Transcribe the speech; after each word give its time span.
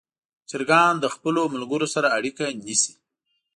چرګان 0.49 0.93
له 1.03 1.07
خپلو 1.15 1.43
ملګرو 1.55 1.87
سره 1.95 2.07
اړیکه 2.17 2.43
نیسي. 2.65 2.93